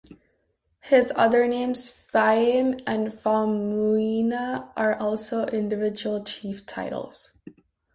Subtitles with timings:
[0.79, 7.29] His other names Fiame and Faumuina are also individual chief titles.